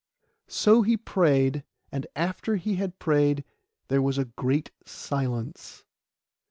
So 0.47 0.81
he 0.81 0.97
prayed; 0.97 1.63
and 1.91 2.07
after 2.15 2.55
he 2.55 2.77
had 2.77 2.97
prayed 2.97 3.45
there 3.87 4.01
was 4.01 4.17
a 4.17 4.25
great 4.25 4.71
silence. 4.83 5.83